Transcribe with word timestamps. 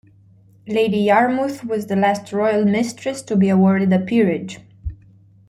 Lady 0.67 0.97
Yarmouth 0.97 1.63
was 1.63 1.85
the 1.85 1.95
last 1.95 2.33
Royal 2.33 2.65
mistress 2.65 3.21
to 3.21 3.35
be 3.35 3.49
awarded 3.49 3.93
a 3.93 3.99
peerage. 3.99 4.57